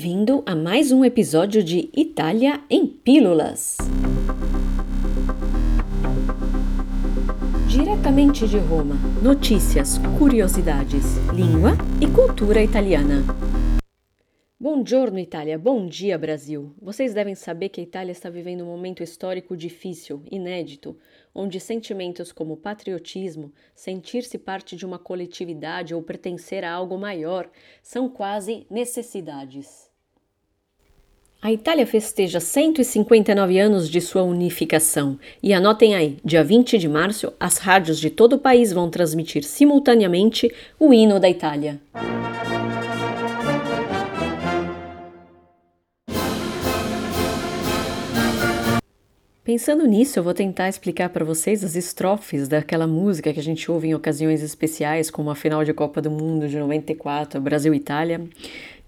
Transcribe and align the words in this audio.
Bem-vindo 0.00 0.44
a 0.46 0.54
mais 0.54 0.92
um 0.92 1.04
episódio 1.04 1.60
de 1.60 1.90
Itália 1.92 2.60
em 2.70 2.86
Pílulas. 2.86 3.76
Diretamente 7.66 8.46
de 8.46 8.58
Roma, 8.58 8.94
notícias, 9.20 9.98
curiosidades, 10.16 11.16
língua 11.34 11.72
e 12.00 12.06
cultura 12.06 12.62
italiana. 12.62 13.24
Bom 14.60 14.86
giorno, 14.86 15.18
Itália. 15.18 15.58
Bom 15.58 15.84
dia, 15.86 16.16
Brasil. 16.16 16.72
Vocês 16.80 17.12
devem 17.12 17.34
saber 17.34 17.68
que 17.68 17.80
a 17.80 17.84
Itália 17.84 18.12
está 18.12 18.30
vivendo 18.30 18.62
um 18.62 18.66
momento 18.66 19.02
histórico 19.02 19.56
difícil, 19.56 20.22
inédito, 20.30 20.96
onde 21.34 21.58
sentimentos 21.58 22.30
como 22.30 22.56
patriotismo, 22.56 23.52
sentir-se 23.74 24.38
parte 24.38 24.76
de 24.76 24.86
uma 24.86 24.98
coletividade 24.98 25.92
ou 25.92 26.02
pertencer 26.02 26.62
a 26.62 26.72
algo 26.72 26.96
maior 26.96 27.50
são 27.82 28.08
quase 28.08 28.64
necessidades. 28.70 29.87
A 31.40 31.52
Itália 31.52 31.86
festeja 31.86 32.40
159 32.40 33.60
anos 33.60 33.88
de 33.88 34.00
sua 34.00 34.24
unificação 34.24 35.16
e 35.40 35.52
anotem 35.52 35.94
aí, 35.94 36.16
dia 36.24 36.42
20 36.42 36.76
de 36.76 36.88
março, 36.88 37.32
as 37.38 37.58
rádios 37.58 38.00
de 38.00 38.10
todo 38.10 38.32
o 38.32 38.38
país 38.40 38.72
vão 38.72 38.90
transmitir 38.90 39.44
simultaneamente 39.44 40.52
o 40.80 40.92
hino 40.92 41.20
da 41.20 41.30
Itália. 41.30 41.80
Pensando 49.44 49.86
nisso, 49.86 50.18
eu 50.18 50.24
vou 50.24 50.34
tentar 50.34 50.68
explicar 50.68 51.08
para 51.10 51.24
vocês 51.24 51.62
as 51.62 51.76
estrofes 51.76 52.48
daquela 52.48 52.88
música 52.88 53.32
que 53.32 53.38
a 53.38 53.42
gente 53.42 53.70
ouve 53.70 53.86
em 53.86 53.94
ocasiões 53.94 54.42
especiais, 54.42 55.08
como 55.08 55.30
a 55.30 55.36
final 55.36 55.64
de 55.64 55.72
Copa 55.72 56.02
do 56.02 56.10
Mundo 56.10 56.48
de 56.48 56.58
94, 56.58 57.40
Brasil-Itália. 57.40 58.28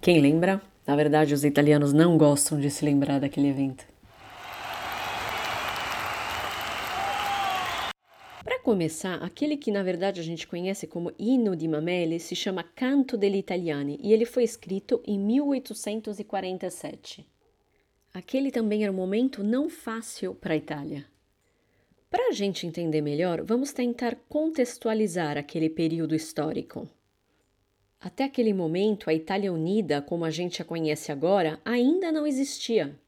Quem 0.01 0.21
lembra? 0.21 0.61
Na 0.91 0.97
verdade, 0.97 1.33
os 1.33 1.45
italianos 1.45 1.93
não 1.93 2.19
gostam 2.19 2.59
de 2.59 2.69
se 2.69 2.85
lembrar 2.85 3.21
daquele 3.21 3.47
evento. 3.47 3.87
Para 8.43 8.59
começar, 8.59 9.23
aquele 9.23 9.57
que 9.57 9.71
na 9.71 9.85
verdade 9.85 10.19
a 10.19 10.25
gente 10.25 10.49
conhece 10.49 10.89
como 10.89 11.13
Hino 11.17 11.55
di 11.55 11.69
Mameli 11.69 12.19
se 12.19 12.35
chama 12.35 12.65
Canto 12.65 13.17
degli 13.17 13.39
Italiani 13.39 14.01
e 14.03 14.13
ele 14.13 14.25
foi 14.25 14.43
escrito 14.43 15.01
em 15.07 15.17
1847. 15.17 17.25
Aquele 18.13 18.51
também 18.51 18.83
era 18.83 18.91
um 18.91 18.97
momento 18.97 19.45
não 19.45 19.71
fácil 19.71 20.35
para 20.35 20.55
a 20.55 20.57
Itália. 20.57 21.07
Para 22.11 22.31
a 22.31 22.33
gente 22.33 22.67
entender 22.67 23.01
melhor, 23.01 23.45
vamos 23.45 23.73
tentar 23.73 24.17
contextualizar 24.29 25.39
aquele 25.39 25.71
período 25.71 26.17
histórico. 26.17 26.89
Até 28.03 28.25
aquele 28.25 28.55
momento, 28.55 29.11
a 29.11 29.15
Itália 29.15 29.53
Unida, 29.53 30.01
como 30.01 30.25
a 30.25 30.31
gente 30.31 30.63
a 30.63 30.65
conhece 30.65 31.13
agora, 31.13 31.61
ainda 31.63 32.11
não 32.11 32.27
existia. 32.27 32.99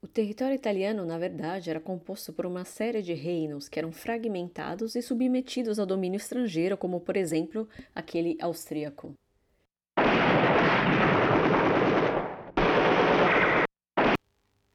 O 0.00 0.06
território 0.06 0.54
italiano, 0.54 1.04
na 1.04 1.18
verdade, 1.18 1.70
era 1.70 1.80
composto 1.80 2.32
por 2.32 2.46
uma 2.46 2.64
série 2.64 3.02
de 3.02 3.12
reinos 3.14 3.68
que 3.68 3.76
eram 3.76 3.90
fragmentados 3.90 4.94
e 4.94 5.02
submetidos 5.02 5.80
ao 5.80 5.86
domínio 5.86 6.18
estrangeiro, 6.18 6.76
como 6.76 7.00
por 7.00 7.16
exemplo 7.16 7.68
aquele 7.92 8.38
austríaco. 8.40 9.12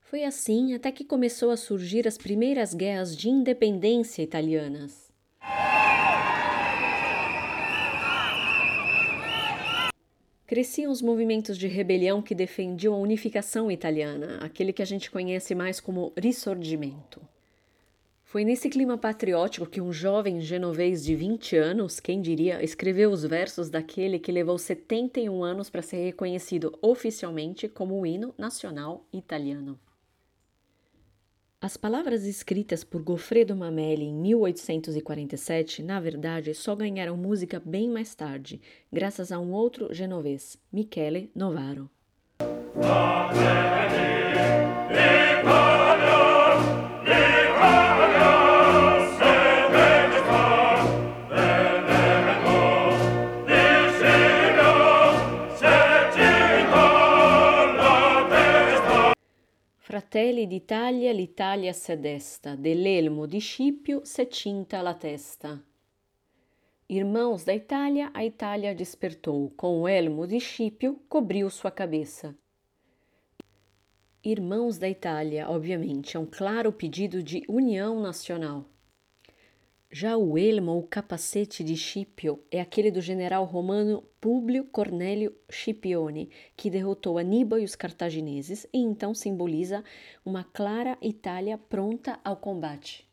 Foi 0.02 0.26
assim 0.26 0.74
até 0.74 0.92
que 0.92 1.06
começou 1.06 1.52
a 1.52 1.58
surgir 1.58 2.06
as 2.06 2.18
primeiras 2.18 2.74
guerras 2.74 3.16
de 3.16 3.30
independência 3.30 4.22
italianas. 4.22 5.09
Cresciam 10.50 10.92
os 10.92 11.00
movimentos 11.00 11.56
de 11.60 11.68
rebelião 11.68 12.24
que 12.24 12.34
defendiam 12.34 12.96
a 12.96 12.98
unificação 12.98 13.70
italiana, 13.70 14.40
aquele 14.42 14.74
que 14.74 14.82
a 14.82 14.86
gente 14.86 15.12
conhece 15.12 15.54
mais 15.54 15.80
como 15.80 16.12
Risorgimento. 16.18 17.22
Foi 18.24 18.44
nesse 18.44 18.68
clima 18.68 18.98
patriótico 18.98 19.68
que 19.68 19.80
um 19.80 19.94
jovem 19.94 20.42
genovês 20.42 21.06
de 21.06 21.16
20 21.16 21.56
anos, 21.56 22.00
quem 22.00 22.20
diria, 22.20 22.64
escreveu 22.64 23.12
os 23.12 23.24
versos 23.24 23.70
daquele 23.70 24.18
que 24.18 24.32
levou 24.32 24.58
71 24.58 25.44
anos 25.44 25.70
para 25.70 25.84
ser 25.84 26.04
reconhecido 26.04 26.76
oficialmente 26.82 27.68
como 27.68 28.02
o 28.02 28.04
hino 28.04 28.34
nacional 28.36 29.06
italiano. 29.14 29.80
As 31.62 31.76
palavras 31.76 32.24
escritas 32.24 32.86
por 32.86 33.02
Goffredo 33.02 33.54
Mameli 33.54 34.06
em 34.06 34.14
1847, 34.14 35.84
na 35.84 36.00
verdade, 36.00 36.54
só 36.54 36.74
ganharam 36.74 37.18
música 37.18 37.62
bem 37.64 37.90
mais 37.90 38.16
tarde, 38.16 38.62
graças 38.90 39.30
a 39.30 39.38
um 39.40 39.52
outro 39.52 39.94
genovês, 39.94 40.58
Michele 40.72 41.30
Novaro. 41.36 41.90
Fratelli 60.20 60.48
d'Italia, 60.48 61.14
l'Italia 61.14 61.72
s'è 61.72 61.98
desta, 61.98 62.54
dell'elmo 62.54 63.26
di 63.26 63.40
Scipio 63.40 64.04
s'è 64.04 64.28
cinta 64.28 64.82
la 64.82 64.94
testa. 64.94 65.58
Irmãos 66.88 67.46
da 67.46 67.54
Itália, 67.54 68.12
a 68.14 68.26
Itália 68.26 68.76
despertou, 68.76 69.50
com 69.52 69.80
o 69.80 69.88
elmo 69.88 70.28
de 70.28 70.38
Scipio 70.42 71.00
cobriu 71.08 71.50
sua 71.50 71.72
cabeça. 71.72 72.38
Irmãos 74.22 74.78
da 74.78 74.90
Itália, 74.90 75.50
obviamente, 75.50 76.18
é 76.18 76.20
um 76.20 76.26
claro 76.26 76.74
pedido 76.74 77.24
de 77.24 77.46
união 77.48 78.02
nacional. 78.02 78.66
Já 79.92 80.16
o 80.16 80.38
elmo 80.38 80.74
ou 80.74 80.84
capacete 80.84 81.64
de 81.64 81.76
Scipio 81.76 82.44
é 82.52 82.62
aquele 82.62 82.92
do 82.92 83.02
general 83.02 83.44
romano 83.44 84.04
Públio 84.22 84.66
Cornélio 84.66 85.36
Scipione, 85.50 86.30
que 86.56 86.70
derrotou 86.70 87.18
Aníbal 87.18 87.58
e 87.58 87.64
os 87.64 87.76
cartagineses 87.76 88.68
e 88.72 88.78
então 88.78 89.16
simboliza 89.16 89.84
uma 90.24 90.44
clara 90.44 90.96
Itália 91.02 91.58
pronta 91.58 92.20
ao 92.24 92.38
combate. 92.38 93.10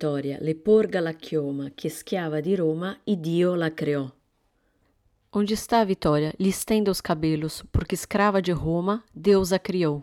Vittoria? 0.00 0.38
Le 0.40 0.54
porga 0.54 0.98
la 1.00 1.12
chioma, 1.12 1.70
che 1.74 1.90
schiava 1.90 2.40
di 2.40 2.54
Roma 2.54 2.98
e 3.04 3.20
Dio 3.20 3.54
la 3.54 3.70
creò. 3.70 4.10
Onde 5.32 5.52
está 5.52 5.80
a 5.80 5.84
vitória? 5.84 6.32
Lhe 6.38 6.48
estenda 6.48 6.90
os 6.90 7.02
cabelos, 7.02 7.62
porque 7.70 7.94
escrava 7.94 8.40
de 8.40 8.50
Roma, 8.50 9.04
Deus 9.14 9.52
a 9.52 9.58
criou. 9.58 10.02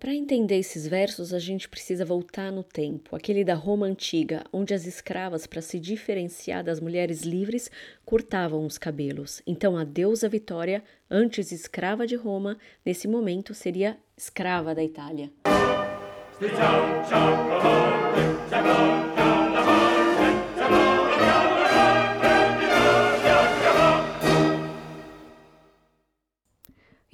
Para 0.00 0.12
entender 0.12 0.58
esses 0.58 0.86
versos, 0.86 1.32
a 1.32 1.38
gente 1.38 1.66
precisa 1.68 2.04
voltar 2.04 2.50
no 2.52 2.62
tempo, 2.62 3.16
aquele 3.16 3.42
da 3.44 3.54
Roma 3.54 3.86
antiga, 3.86 4.44
onde 4.52 4.74
as 4.74 4.84
escravas, 4.84 5.46
para 5.46 5.62
se 5.62 5.78
diferenciar 5.78 6.62
das 6.62 6.80
mulheres 6.80 7.22
livres, 7.22 7.70
cortavam 8.04 8.66
os 8.66 8.76
cabelos. 8.76 9.40
Então, 9.46 9.78
a 9.78 9.84
deusa 9.84 10.28
Vitória, 10.28 10.82
antes 11.08 11.52
escrava 11.52 12.06
de 12.06 12.16
Roma, 12.16 12.58
nesse 12.84 13.08
momento 13.08 13.54
seria 13.54 13.96
escrava 14.16 14.74
da 14.74 14.82
Itália. 14.82 15.30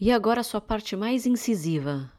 E 0.03 0.11
agora 0.11 0.41
a 0.41 0.43
sua 0.43 0.63
parte 0.63 0.97
mais 0.97 1.27
incisiva. 1.27 2.11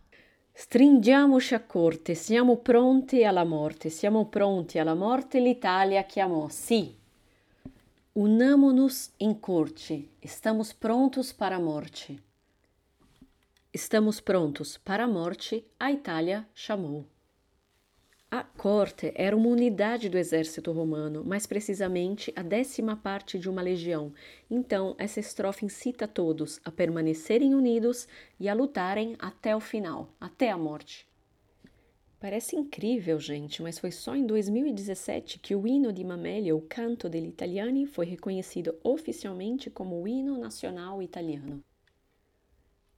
Stringiamoci 0.54 1.56
a 1.56 1.60
corte, 1.60 2.14
siamo 2.14 2.58
pronti 2.58 3.24
alla 3.24 3.44
morte, 3.44 3.90
siamo 3.90 4.28
pronti 4.28 4.78
alla 4.78 4.94
morte, 4.94 5.40
l'Italia 5.40 6.04
chiamò. 6.04 6.48
Sì. 6.48 6.96
Unamo-nos 8.12 9.10
em 9.18 9.34
corte, 9.34 10.10
estamos 10.20 10.72
prontos 10.74 11.34
para 11.34 11.56
a 11.56 11.60
morte. 11.60 12.22
Estamos 13.74 14.22
prontos 14.22 14.78
para 14.78 15.06
a 15.06 15.08
morte, 15.08 15.66
a 15.80 15.90
Itália 15.90 16.48
chamou. 16.54 17.08
A 18.34 18.44
corte 18.44 19.12
era 19.14 19.36
uma 19.36 19.50
unidade 19.50 20.08
do 20.08 20.18
exército 20.18 20.72
romano, 20.72 21.22
mais 21.22 21.46
precisamente 21.46 22.32
a 22.34 22.42
décima 22.42 22.96
parte 22.96 23.38
de 23.38 23.50
uma 23.50 23.62
legião. 23.62 24.14
Então, 24.50 24.96
essa 24.98 25.20
estrofe 25.20 25.66
incita 25.66 26.08
todos 26.08 26.58
a 26.64 26.72
permanecerem 26.72 27.54
unidos 27.54 28.08
e 28.40 28.48
a 28.48 28.54
lutarem 28.54 29.18
até 29.20 29.54
o 29.54 29.60
final, 29.60 30.16
até 30.18 30.50
a 30.50 30.58
morte. 30.58 31.06
Parece 32.22 32.56
incrível, 32.56 33.20
gente, 33.20 33.62
mas 33.62 33.78
foi 33.78 33.92
só 33.92 34.16
em 34.16 34.26
2017 34.26 35.38
que 35.38 35.54
o 35.54 35.68
hino 35.68 35.92
di 35.92 36.06
Mameli, 36.06 36.54
o 36.54 36.62
Canto 36.62 37.10
degli 37.10 37.28
Italiani, 37.28 37.86
foi 37.86 38.06
reconhecido 38.06 38.74
oficialmente 38.82 39.70
como 39.70 40.02
o 40.02 40.08
hino 40.08 40.38
nacional 40.38 41.02
italiano. 41.02 41.62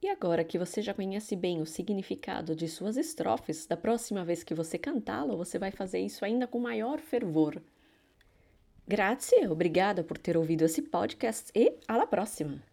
E 0.04 0.10
agora 0.10 0.44
que 0.44 0.60
você 0.60 0.82
já 0.82 0.94
conhece 0.94 1.34
bem 1.34 1.62
o 1.62 1.66
significado 1.66 2.54
de 2.54 2.68
suas 2.68 2.98
estrofes, 2.98 3.66
da 3.66 3.78
próxima 3.78 4.26
vez 4.26 4.44
que 4.44 4.54
você 4.54 4.78
cantá-lo, 4.78 5.38
você 5.38 5.58
vai 5.58 5.72
fazer 5.72 6.00
isso 6.02 6.26
ainda 6.26 6.46
com 6.46 6.60
maior 6.60 7.00
fervor. 7.00 7.62
Grazie, 8.86 9.48
obrigada 9.48 10.04
por 10.04 10.18
ter 10.18 10.36
ouvido 10.36 10.66
esse 10.66 10.82
podcast 10.82 11.50
e 11.56 11.80
alla 11.88 12.06
próxima! 12.06 12.73